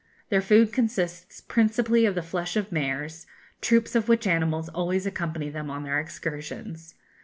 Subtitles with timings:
[0.29, 3.27] Their food consists principally of the flesh of mares,
[3.61, 6.95] troops of which animals always accompany them on their excursions.